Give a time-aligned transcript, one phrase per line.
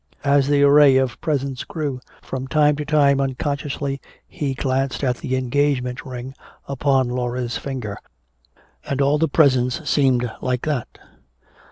[0.23, 5.35] As the array of presents grew, from time to time unconsciously he glanced at the
[5.35, 6.33] engagement ring
[6.67, 7.99] upon Laura's finger.
[8.83, 10.97] And all the presents seemed like that.